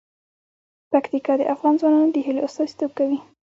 [0.91, 3.19] پکتیکا د افغان ځوانانو د هیلو استازیتوب کوي.